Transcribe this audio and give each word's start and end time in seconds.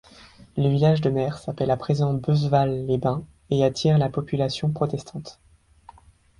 Le 0.57 0.67
village 0.67 1.01
de 1.01 1.11
mer 1.11 1.37
s'appelle 1.37 1.69
à 1.69 1.77
présent 1.77 2.15
Beuzeval-les-Bains 2.15 3.23
et 3.51 3.63
attire 3.63 3.99
la 3.99 4.09
population 4.09 4.71
protestante. 4.71 5.39